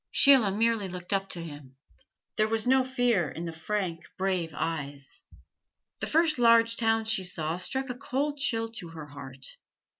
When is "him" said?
1.43-1.75